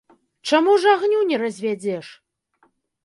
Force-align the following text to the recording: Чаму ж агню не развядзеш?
Чаму 0.51 0.73
ж 0.83 0.89
агню 0.93 1.21
не 1.33 1.37
развядзеш? 1.43 2.07